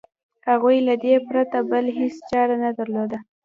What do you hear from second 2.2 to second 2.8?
چاره نه